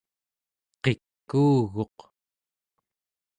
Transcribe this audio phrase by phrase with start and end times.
[0.83, 1.97] qikuuguq